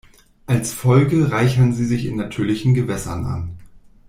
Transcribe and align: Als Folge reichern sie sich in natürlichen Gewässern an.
Als 0.47 0.73
Folge 0.73 1.31
reichern 1.31 1.73
sie 1.73 1.85
sich 1.85 2.07
in 2.07 2.15
natürlichen 2.15 2.73
Gewässern 2.73 3.23
an. 3.27 3.57